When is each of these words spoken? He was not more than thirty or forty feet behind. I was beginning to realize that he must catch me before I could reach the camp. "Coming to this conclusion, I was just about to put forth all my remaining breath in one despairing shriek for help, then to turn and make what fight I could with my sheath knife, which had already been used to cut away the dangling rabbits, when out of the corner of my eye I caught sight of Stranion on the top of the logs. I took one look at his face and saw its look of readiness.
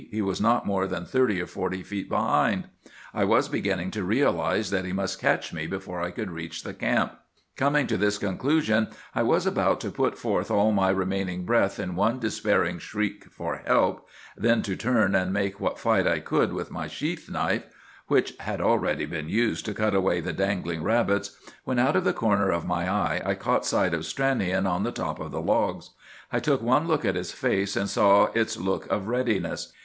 He 0.09 0.23
was 0.23 0.41
not 0.41 0.65
more 0.65 0.87
than 0.87 1.05
thirty 1.05 1.39
or 1.39 1.45
forty 1.45 1.83
feet 1.83 2.09
behind. 2.09 2.63
I 3.13 3.23
was 3.23 3.47
beginning 3.47 3.91
to 3.91 4.03
realize 4.03 4.71
that 4.71 4.83
he 4.83 4.93
must 4.93 5.21
catch 5.21 5.53
me 5.53 5.67
before 5.67 6.01
I 6.01 6.09
could 6.09 6.31
reach 6.31 6.63
the 6.63 6.73
camp. 6.73 7.11
"Coming 7.55 7.85
to 7.85 7.97
this 7.97 8.17
conclusion, 8.17 8.87
I 9.13 9.21
was 9.21 9.43
just 9.43 9.53
about 9.55 9.79
to 9.81 9.91
put 9.91 10.17
forth 10.17 10.49
all 10.49 10.71
my 10.71 10.89
remaining 10.89 11.45
breath 11.45 11.77
in 11.79 11.95
one 11.95 12.17
despairing 12.17 12.79
shriek 12.79 13.25
for 13.29 13.57
help, 13.57 14.09
then 14.35 14.63
to 14.63 14.75
turn 14.75 15.13
and 15.13 15.31
make 15.31 15.59
what 15.59 15.77
fight 15.77 16.07
I 16.07 16.17
could 16.17 16.51
with 16.51 16.71
my 16.71 16.87
sheath 16.87 17.29
knife, 17.29 17.65
which 18.07 18.33
had 18.39 18.59
already 18.59 19.05
been 19.05 19.29
used 19.29 19.65
to 19.65 19.73
cut 19.75 19.93
away 19.93 20.19
the 20.19 20.33
dangling 20.33 20.81
rabbits, 20.81 21.37
when 21.63 21.77
out 21.77 21.95
of 21.95 22.05
the 22.05 22.11
corner 22.13 22.49
of 22.49 22.65
my 22.65 22.89
eye 22.91 23.21
I 23.23 23.35
caught 23.35 23.67
sight 23.67 23.93
of 23.93 24.01
Stranion 24.07 24.65
on 24.65 24.81
the 24.81 24.91
top 24.91 25.19
of 25.19 25.29
the 25.29 25.41
logs. 25.41 25.91
I 26.31 26.39
took 26.39 26.63
one 26.63 26.87
look 26.87 27.05
at 27.05 27.13
his 27.13 27.31
face 27.31 27.75
and 27.75 27.87
saw 27.87 28.31
its 28.33 28.57
look 28.57 28.87
of 28.91 29.07
readiness. 29.07 29.71